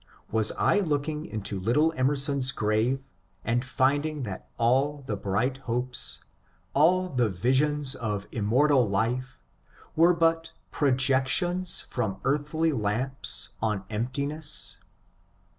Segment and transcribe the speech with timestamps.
[0.31, 3.05] Was I looking into little Emerson's grave
[3.45, 6.23] and finding that all the bright hopes,
[6.73, 9.39] all the visions of immortal life,
[9.95, 14.77] were but projections from earthly lamps on emptiness?